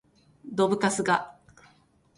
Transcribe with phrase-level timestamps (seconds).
[0.51, 1.37] どぶカスが